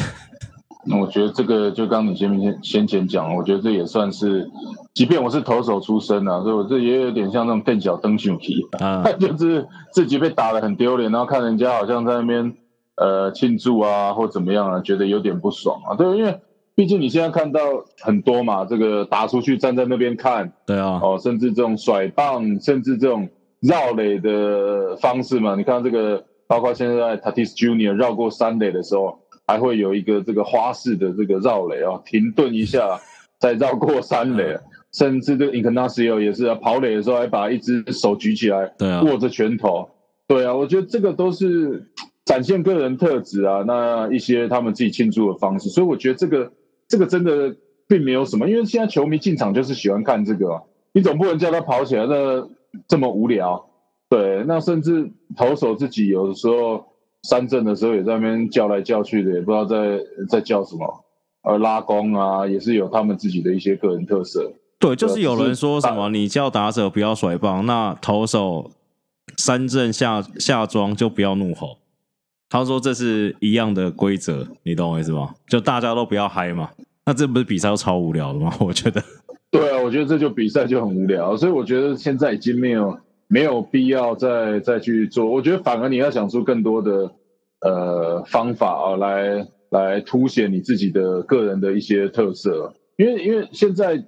[0.84, 4.50] 那我觉得这个就刚你前面先先前讲，我觉得这也算是，
[4.94, 12.54] 即便我是投手出身啊，所以我这也有点像那种更小灯熊皮啊， 就是自己被打得很丢脸，然后看人家好像在那边
[12.96, 15.94] 呃庆祝啊或怎么样啊，觉得有点不爽啊。
[15.96, 16.40] 对，因为。
[16.74, 17.60] 毕竟你现在看到
[18.00, 23.28] 很多嘛，这个打出去站在那边看，对啊，哦，甚至这种甩棒，甚至这种
[23.60, 33.00] 绕垒的方式嘛，你看这个，包括现在 Tatis Junior 绕过三垒的时候，还会有一个这个花式的这个绕垒啊，停顿一下
[33.40, 34.58] 再绕过三垒，
[34.92, 39.88] 甚至这个 Incarnation 也是啊，跑垒的时候还把一只手举起来，对啊，握着拳头，
[40.26, 41.90] 对啊，我觉得这个都是
[42.24, 46.52] 展现个人特质啊，那一些他们自己庆祝的方式，所以我觉得这个。
[46.88, 47.56] 这个真的
[47.88, 52.46] 并没有什么，因为现在球迷进场就是喜欢看这个，你总不能叫他跑起来，那
[52.86, 53.70] 这么无聊。
[54.10, 56.84] 对，那甚至投手自己有的时候
[57.22, 61.04] 三振的时候也在那边叫来叫去的，也不知道在在叫什么。
[61.42, 64.52] 呃，拉弓啊，也是有他们自己的一些个人特色。
[64.78, 68.70] 对，就是有人说什么，你叫打者不要甩棒，那投手
[69.36, 71.78] 三振下下庄就不要怒吼。
[72.48, 75.34] 他说这是一样的规则，你懂我意思吗？
[75.48, 76.70] 就大家都不要嗨嘛。
[77.06, 78.54] 那这不是比赛超无聊的吗？
[78.60, 79.02] 我觉得。
[79.50, 82.96] 对啊，我觉得这就比赛就很无聊，所以我觉得现在已经没有
[83.32, 85.26] 没有必要再再去做。
[85.26, 87.10] 我觉得反而你要想出更多的
[87.60, 92.74] 呃方法啊，来来凸显你自己的个人的一些特色。
[92.96, 94.04] 因为因为现在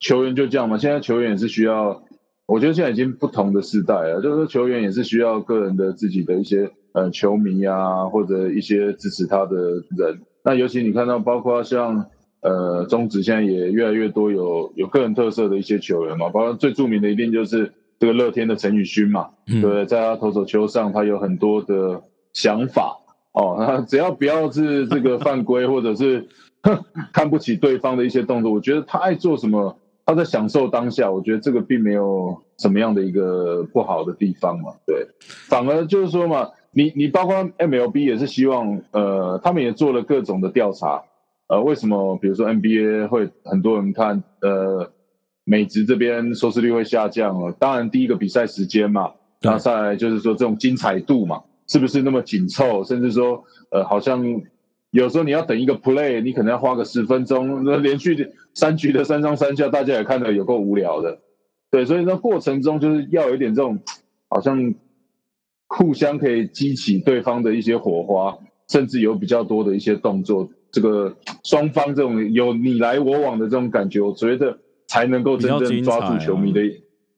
[0.00, 2.02] 球员就这样嘛，现在球员也是需要，
[2.46, 6.70] 我觉得现在已经不同的时代了，就是说球员也是需要个人的自己的一些。
[6.94, 9.56] 呃，球迷啊，或者一些支持他的
[9.98, 12.06] 人，那尤其你看到，包括像
[12.40, 19.30] 呃，中职现在也越来越多有有个人特色的一些球员嘛，包括最著名的一定就是这个乐天的陈宇勋嘛，
[19.60, 22.02] 对，在他投手球上，他有很多的
[22.32, 22.98] 想法
[23.32, 26.28] 哦，他只要不要是这个犯规，或者是
[27.12, 35.06] 看不起对方的一些动作，我觉得他爱做什么，他在享受当下，我觉得这个并没有什么样的一个不好的地方嘛，对，
[35.48, 36.48] 反而就是说嘛。
[36.76, 41.04] 你你包括 MLB 也是希望，呃，他们也做了各种的调查，
[41.46, 44.90] 呃，为什么比如说 NBA 会很多人看，呃，
[45.44, 47.52] 美职这边收视率会下降了？
[47.52, 52.82] 当然第一个比赛时间嘛，然后再来就是说这种精彩度嘛，是不是那么紧凑？
[52.84, 54.42] 甚至说，呃，好像
[54.90, 61.20] 有时候你要等一个 play，你可能要花个十分钟，那连续三局的三上三下，大家也看得有够无聊的，
[61.70, 63.78] 对，所以说过程中就是要有一点这种
[64.28, 64.74] 好像。
[65.66, 76.60] 互相可以激起对方的一些火花，甚至有比较多的一些动作，这个双方这种有你来我往的这种感觉，我觉得才能够真正抓住球迷的，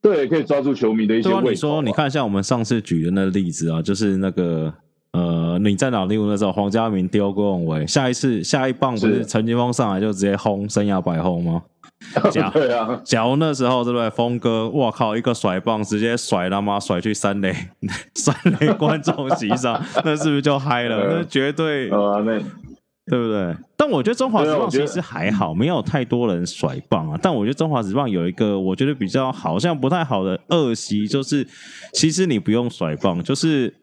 [0.01, 1.29] 对，可以抓住球迷的一些。
[1.41, 4.73] 你说，你看像我们上次举的那个例子啊，就是那个
[5.13, 6.05] 呃，你在哪？
[6.05, 11.63] 例如那时候黄家明丢郭永伟，下一次下一棒不是陈金峰上来就直接轰生涯百轰吗？
[12.31, 14.11] 假对啊，假如那时候对不对？
[14.11, 17.55] 峰哥，我靠，一个甩棒直接甩他妈甩去三垒，
[18.15, 21.09] 三垒观众席上， 那是不是就嗨了？
[21.09, 22.39] 那绝对啊，那
[23.07, 23.57] 对不对？
[23.77, 27.19] 但我觉得中华职棒其实还好，没有太多人甩棒啊。
[27.23, 31.47] 但我觉得中华职棒有一个我觉得比较好像不太好的恶习，就是
[31.93, 33.75] 其实你不用甩棒，就是。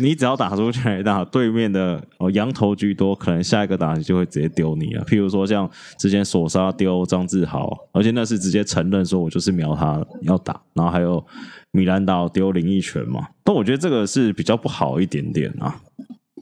[0.00, 5.04] 你只要打出去，打对面的哦羊头居多，可能下一个打就会直接丢你了。
[5.04, 5.68] 譬如说像
[5.98, 10.60] 之前索沙丢张志豪，而且那是直接承认说我就是瞄他要打。
[10.74, 11.24] 然后还有
[11.72, 15.80] 米兰岛丢林奕泉嘛，但我觉得这个是比较不好一点点啊。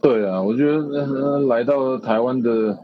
[0.03, 2.79] 对啊，我觉得来到台湾的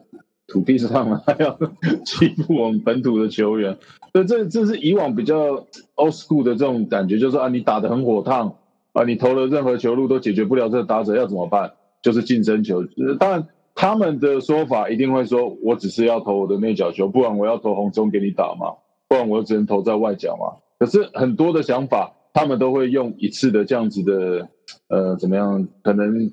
[0.46, 1.58] 土地上还要
[2.04, 3.76] 欺负我们本土的球员，
[4.12, 8.54] 这这这是以往比较 old school 的这种感觉，就是啊你打的很火烫。
[8.92, 11.70] 啊，你投了任何球路都解决不了这个打者要怎么办？
[12.00, 12.82] 就是近身球。
[13.20, 18.72] 当然，他们的说法一定会说，我只是要投我的内角球，不然我要投红中给你打嘛，
[19.06, 20.56] 不然我只能投在外角嘛。
[20.78, 24.48] 可是很多的想法，他们都会用一次的这样子的，
[24.88, 25.68] 呃，怎么样？
[25.82, 26.30] 可能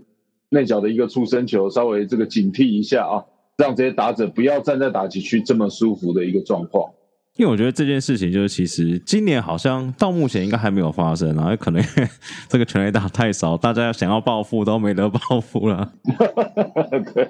[0.53, 3.25] 内角的一个出生球，稍微这个警惕一下啊，
[3.57, 6.91] 让这些打者不要站在打击区这么舒服的一个状况。
[7.37, 11.83] 因为我觉得这件事情就是，其实今年好像到目前应该还没有发生啊，可能
[12.47, 15.91] 这个全垒打太少，大家想要报复都没得报复了。
[17.15, 17.27] 对，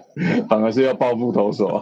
[0.49, 1.81] 反而是要报复投手。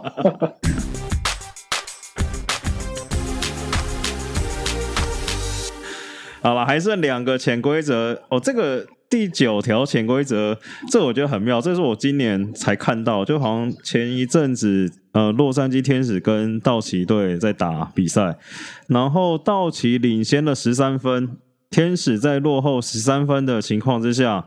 [6.40, 8.86] 好了，还剩两个潜规则哦，这个。
[9.12, 10.58] 第九条潜规则，
[10.90, 18.38] 这我觉得很妙，这是我今年才看到，就好像前一阵子，呃，洛杉矶天使跟道奇队在打比赛，
[18.86, 21.36] 然后道奇领先了十三分，
[21.68, 24.46] 天使在落后十三分的情况之下，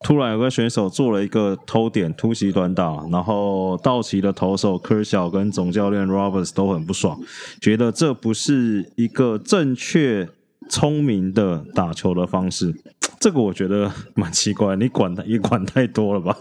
[0.00, 7.20] 突然有个选手做了一个偷点突袭短打，然后道奇的投手科小跟总教练 Roberts 都很不爽，
[7.60, 10.26] 觉得这不是一个正确
[10.68, 12.74] 聪明的打球的方式。
[13.18, 16.36] 这个我觉得蛮奇怪，你管他也管太多了吧？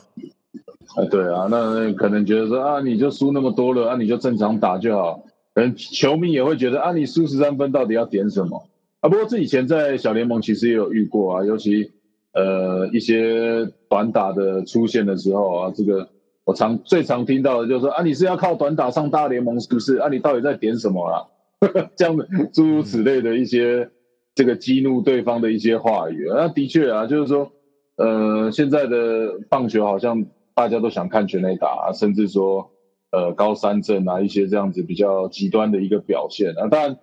[0.95, 5.23] 啊， 对啊，那可能觉得说啊，你就输那么多了啊，你就正常打就好。
[5.53, 8.67] 嗯，球迷也会觉得啊，你输十三分到底要点什么
[8.99, 9.09] 啊？
[9.09, 11.91] 不过这以前在小联盟其实也有遇过啊，尤其
[12.33, 16.09] 呃一些短打的出现的时候啊，这个
[16.43, 19.95] 我常最常听到的就是说啊，你是要靠短打上大联盟是不是？
[19.95, 21.23] 啊，你到底在点什么啊？
[21.95, 23.89] 这样的诸如此类的一些。
[24.35, 27.53] 这个激怒对方的一些话语，那的确啊，就是说，
[27.95, 32.69] 呃，现在的棒球好像大家都想看全垒打，甚至说，
[33.11, 36.67] 呃高三症啊一些这样子比较极端的一个表现啊。
[36.67, 36.97] 当然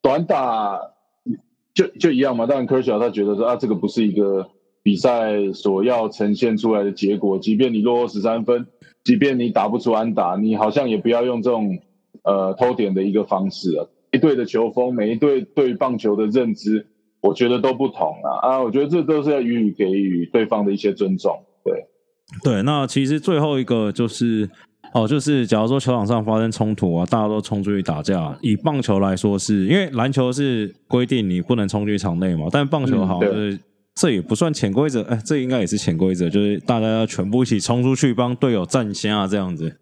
[0.00, 0.80] 短打
[1.74, 2.46] 就就一样嘛。
[2.46, 4.48] 当然科小他觉得说啊这个不是一个
[4.84, 8.68] 比赛所要呈现出来的结果，即便你落后十三分，
[9.02, 11.80] 即便你打不出安打，你好像也不要用这种
[12.22, 13.86] 呃偷点的一个方式啊。
[14.26, 16.86] 一队的球风，每一队对棒球的认知。
[17.20, 18.62] 我觉得都不同啊啊！
[18.62, 21.32] 我觉得这都是要予以给予对方的一些尊重。
[21.64, 21.84] 对
[22.44, 24.48] 对，那其实最后一个就是
[24.92, 28.36] 哦，就是假如说球场上发生冲突啊，大家都冲出去打架。
[28.42, 33.58] 以棒球来说，是因为篮球是规定你不能冲去场内嘛，但棒球好像是
[33.94, 39.78] 这也不算潜规则，哎，这应该也是潜规则，就是大家要全部一起冲出去帮队友占先啊，这样子。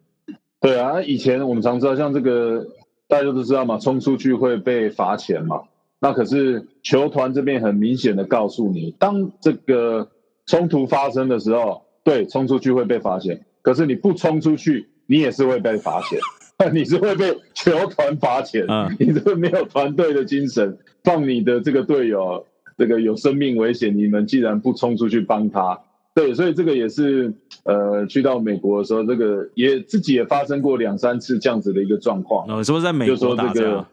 [0.61, 2.65] 对啊，以前我们常知道，像这个
[3.09, 5.63] 大家都知道嘛，冲出去会被罚钱嘛。
[6.01, 10.11] 那可是球团这边很明显的告诉你，当这个
[10.47, 13.45] 冲突发生的时候，对，冲出去会被罚钱。
[13.63, 16.19] 可是你不冲出去，你也是会被罚钱，
[16.75, 18.67] 你是会被球团罚钱。
[18.69, 22.45] 嗯，你这个没有团队的精神，放你的这个队友
[22.77, 25.81] 这个有生命危险，你们既然不冲出去帮他，
[26.15, 27.35] 对，所以这个也是
[27.65, 32.47] 呃，去到美国的时候，这个也自己也发生过两三次这样子的一个状况。
[32.49, 33.89] 哦，是不是在美国打架？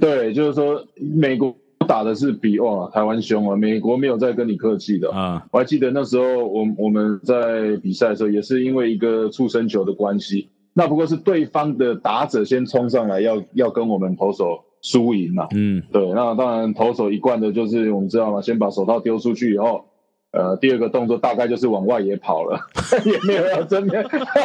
[0.00, 1.54] 对，就是说美国
[1.86, 5.46] 打的是比哇台湾凶啊，美国没有在跟你客气的啊。
[5.52, 15.46] 我还记得那时候我我们在比赛的时候，也是因为一个触身球的关系，那不过是对方的打者先冲上来要要跟我们投手输赢嘛。
[15.54, 19.84] 嗯，对，那当然投手一贯的就是我们知道嘛，先把手套丢出去以后。
[20.32, 22.58] 呃，第二个动作大概就是往外野跑了，
[23.04, 24.02] 也没有要正面，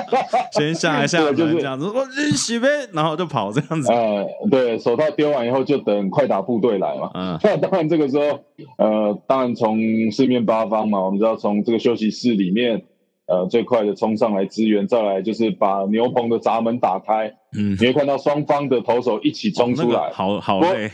[0.51, 3.89] 先下一下就是这样子，我洗呗，然后就跑这样子。
[3.89, 7.09] 呃，对手套丢完以后就等快打部队来嘛。
[7.13, 8.41] 嗯， 那当然这个时候，
[8.77, 9.79] 呃，当然从
[10.11, 12.83] 四面八方嘛，我们知道从这个休息室里面，
[13.25, 17.33] 呃，最快的冲上来支援，再来就是把牛棚的闸门打开。
[17.57, 20.91] 嗯，你会看到双方的投手一起冲出来，好好累。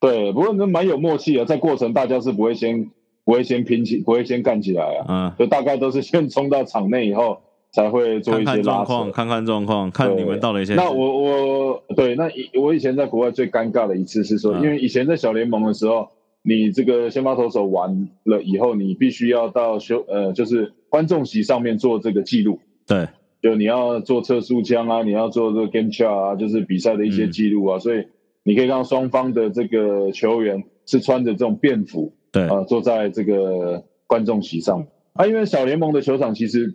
[0.00, 2.90] 对，不过那蛮有默契的，在过程大家是不会先。
[3.24, 5.06] 不会先拼起，不会先干起来啊！
[5.08, 7.40] 嗯，就大概都是先冲到场内以后，
[7.72, 10.74] 才会做一些拉况，看看状况，看你们到了一些。
[10.74, 16.10] 那我我对那以我以前在国外最尴尬的一次是说，因为以前在小联盟的时候，
[16.42, 22.60] 你这个先发投手完了以后，你必须要到休呃，就是观众席上面做这个记录。
[22.86, 23.08] 对，
[23.40, 28.04] 就你要做测速枪啊，你要做这个 game chart 啊，就是比赛的一些记录啊，所以
[28.42, 32.12] 你可以让双方的这个球员是穿着这种便服。
[32.34, 36.74] 对啊，坐在这个观众席上啊，因为小联盟的球场其实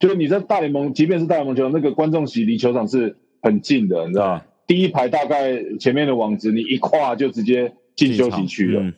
[0.00, 8.92] 就是你在大联盟，即便是大联盟球场，那个观众席离球场是很近的，你知道第一排大概前面的网子，你一跨就直接进休息区了。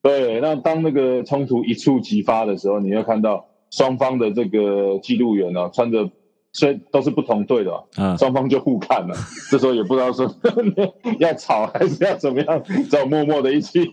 [0.00, 6.10] 对，那当那个冲突一触即发的时候，你会看到双方的这个记录员呢，穿着。
[6.52, 9.14] 所以都是不同队的，嗯，双方就互看了。
[9.50, 10.28] 这时候也不知道说
[11.20, 13.88] 要吵还是要怎么样，只好默默的一起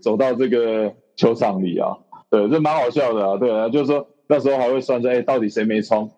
[0.00, 1.96] 走到这个球场里啊。
[2.30, 3.36] 对，这蛮好笑的啊。
[3.36, 6.10] 对啊，就是说那时候还会算着，哎，到底谁没冲？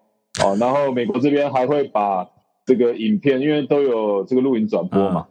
[0.44, 2.28] 哦，然后美国这边还会把
[2.66, 5.26] 这个影片，因为都有这个录影转播嘛，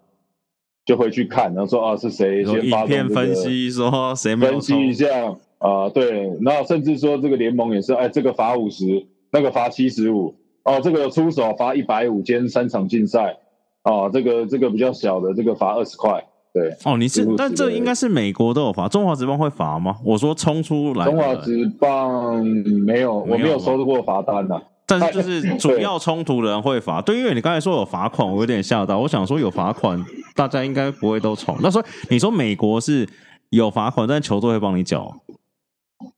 [0.85, 10.33] 就会去看，然后说啊是谁先发片分析说谁没分析一下啊，对，然后甚至说这个联盟也是，哎，这个罚五十，那个罚七十五。
[10.67, 13.37] 哦，这个出手罚一百五，兼三场竞赛。
[13.83, 16.21] 哦，这个这个比较小的，这个罚二十块。
[16.53, 19.95] 对，哦，你是，但这应该是美国都有罚，中华职棒会罚吗？
[20.03, 22.45] 我说冲出来，中华职棒
[22.85, 24.61] 没有，我没有收过罚单的。
[24.85, 27.01] 但是就是主要冲突的人会罚。
[27.01, 28.99] 对，因为你刚才说有罚款，我有点吓到。
[28.99, 30.03] 我想说有罚款，
[30.35, 31.55] 大家应该不会都冲。
[31.61, 33.07] 那所以你说美国是
[33.51, 35.15] 有罚款，但球队会帮你缴？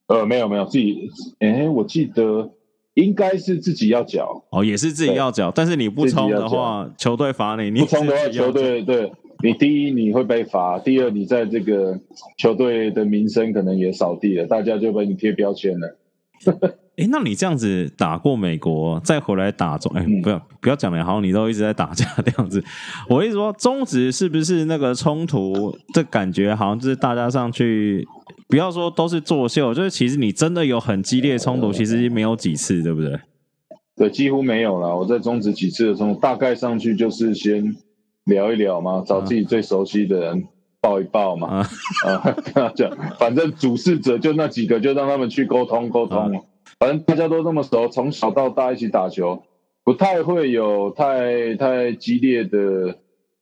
[0.07, 2.49] 呃，没有没有，自己，哎，我记得。
[2.99, 5.51] 应该是自己要缴哦，也是自己要缴。
[5.51, 7.69] 但是你不充的话，球队罚你。
[7.71, 9.11] 你不充的话，球队对
[9.43, 11.99] 你第一你会被罚，第二你在这个
[12.37, 15.97] 球队的名声可能也扫地了，大家就被你贴标签了。
[16.97, 22.61] 哎，那你这样子打过美国，再回来打中，哎，不要不要讲了，好像你都一直在打架这样子。
[23.09, 28.05] 我意思说，中职是不是那个冲突这感觉，好像就是大家上去。
[28.49, 33.19] 不要说都是作秀，就是其实你真的有很激烈冲突，其实没有几次，对不对？
[33.95, 34.97] 对，几乎没有了。
[34.97, 37.75] 我在终止几次的冲突，大概上去就是先
[38.25, 40.47] 聊一聊嘛，找自己最熟悉的人
[40.81, 41.63] 抱一抱嘛，
[42.07, 42.89] 啊， 跟他讲，
[43.19, 46.43] 反正主事者就那几个，就让他们去沟通沟通。
[46.79, 49.43] 反正大家都那么熟，从小到大一起打球，
[49.83, 52.95] 不太会有太太激烈的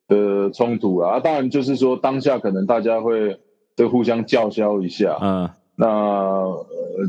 [0.09, 1.21] 的冲突啊。
[1.21, 3.39] 当然，就是说当下可能大家会。
[3.77, 6.43] 这互相叫嚣一下，嗯，那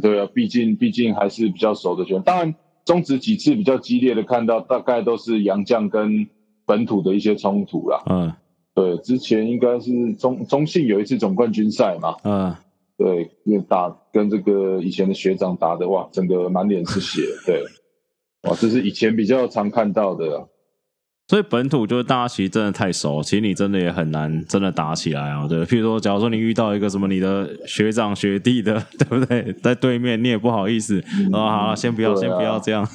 [0.03, 2.23] 对啊，毕竟毕竟还是比较熟的球员。
[2.23, 2.55] 当然，
[2.85, 6.29] 中职几次比较激烈的看到，大概都是洋将跟
[6.67, 8.03] 本土的一些冲突啦。
[8.07, 8.33] 嗯
[8.75, 12.55] 对，之前应该是中中信有一次总冠军赛嘛，嗯，
[12.99, 17.65] 对，因为打跟这个以前的学长打的，哇，整个满脸是血，对，
[18.43, 20.47] 哇，这是以前比较常看到的。
[21.29, 25.47] 所以本土就是大家其实真的太熟，其实你真的也很难真的打起来啊。
[25.47, 29.53] 对，譬如说，假如说你遇到一个什么你的学长学弟的， 对不对？
[29.63, 32.89] 在对面你也不好意思啊，好了，先不要，啊先不要这样。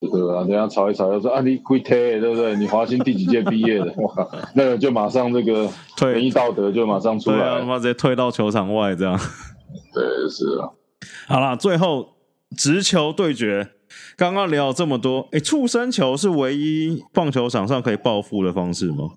[0.00, 2.54] 对啊，等下吵一吵，要说啊你归退，对不对？
[2.54, 3.86] 你华兴第几届毕业的？
[3.98, 7.64] 哇，那个就马上这个退仁义道德就马上出来他。
[7.64, 9.18] 妈直接退到球场外这样。
[9.92, 10.70] 对，是啊，
[11.26, 12.14] 好啦，最后
[12.56, 13.70] 直球对决，
[14.16, 19.10] 刚刚聊了这么多，诶，触身球是唯一棒球场上可以报复的方式吗？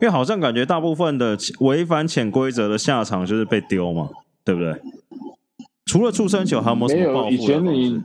[0.02, 4.08] 为好像感觉大部分的违反潜规则的下场就是被丢嘛，
[4.44, 4.74] 对不对？
[5.86, 8.00] 除了触身球，还有没有什么报复的前你？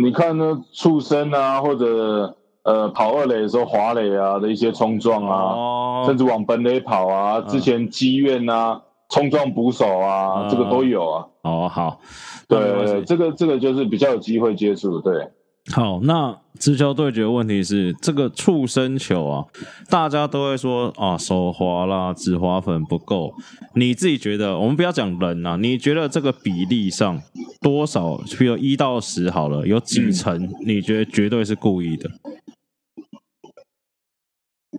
[0.00, 11.26] 你看那畜生啊，或者呃跑二垒的时候滑垒啊的一些冲撞啊，甚哦，至往本垒跑啊，之前积怨啊，冲撞捕手啊，嗯这个都有啊。
[11.42, 12.00] 哦，好，
[12.46, 15.30] 对，这个这个就是比较有机会接触，对。
[15.70, 19.44] 好，那直球对决的问题是，这个触身球啊，
[19.90, 23.34] 大家都会说啊，手滑啦，指滑粉不够。
[23.74, 27.20] 你自己觉得，我们不要讲人啊，你觉得这个比例上
[27.60, 32.10] 多少，比如一到十好了，有几成你觉得绝对是故意的？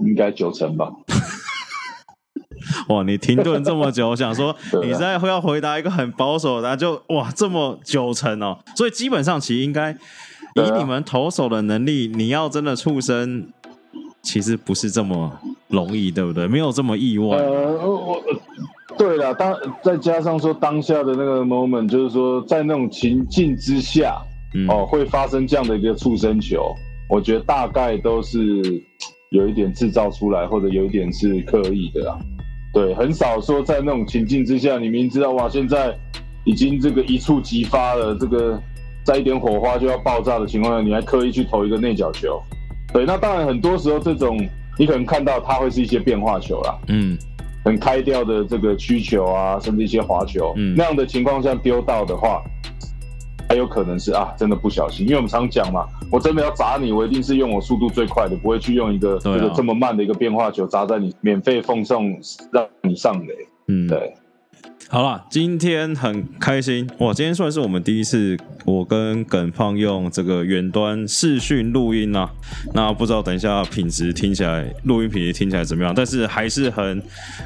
[0.06, 0.92] 应该九成吧。
[2.90, 13.48] 哇，你停顿这么久，我想说 你在要回答一个很保守的就哇这么九成哦，所以基本上其实应该以你们投手的能力，你要真的触身，
[14.22, 15.32] 其实不是这么
[15.68, 16.48] 容易，对不对？
[16.48, 17.38] 没有这么意外。
[17.38, 18.24] 呃，我我
[18.98, 24.20] 对了，当再加上说当下的那个 moment，就是说在那种情境之下，
[24.56, 26.76] 嗯，哦，会发生这样的一个触身球，
[27.08, 28.40] 我觉得大概都是
[29.30, 32.18] 有一点制造出来，或者有一点是刻意的啦。
[32.72, 35.96] 对，很少说在那种情境之下，你明知道哇，现在
[36.46, 38.62] 已经这个一触即发了，这个
[39.04, 42.42] 在一点火花就要爆炸的情况下，你还刻意去投一个内角球。
[42.94, 44.40] 对，那当然很多时候这种
[44.78, 47.18] 你可能看到它会是一些变化球啦，嗯
[47.66, 52.42] 很开掉的这个曲球啊，甚至一些滑球，嗯那样的情况下丢到的话，
[53.50, 62.16] 还有可能是啊，真的不小心，因为我们常讲嘛，我真的要砸你，我一定是用我速度最快的，不会去用一个、这个这么慢的一个变化球砸在你，免费奉送
[62.52, 63.34] 让你上垒。
[63.68, 64.14] 嗯，对，
[64.92, 67.14] 好啦，今天很开心哇！
[67.14, 68.36] 今天算是我们第一次，
[68.66, 72.28] 我跟耿胖用这个远端视讯录音啊。
[72.74, 75.94] 那不知道等一下品质听起来，录音品质听起来怎么样？
[75.96, 77.00] 但是还是很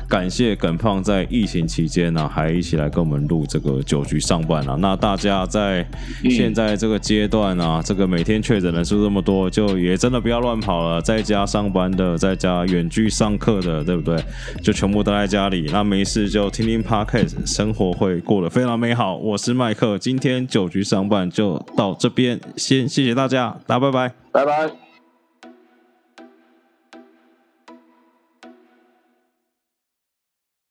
[0.08, 4.78] 感谢耿胖在疫情期间呢、还一起来跟我们录这个酒局上班啊。
[4.80, 5.86] 那大家在
[6.30, 14.18] 现在这个阶段啊，这个每天确诊人数这么多，就也真的不要乱跑了，在家上班的，在家远距上课的，对不对？
[14.62, 19.16] 就全部待在家里，那没事就听听 podcast，生活会过得非常美好。
[19.16, 24.14] 我是麦克，今天酒局上班就到这边，先谢谢大家，大家拜拜。
[24.32, 24.83] 拜拜。